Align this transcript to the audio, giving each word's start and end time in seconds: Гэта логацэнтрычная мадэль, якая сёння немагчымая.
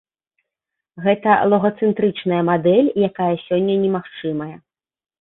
Гэта 1.07 1.35
логацэнтрычная 1.51 2.41
мадэль, 2.49 2.93
якая 3.13 3.31
сёння 3.47 3.81
немагчымая. 3.87 4.53